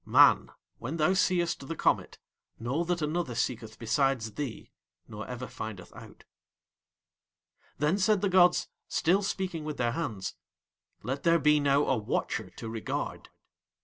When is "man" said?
0.03-0.49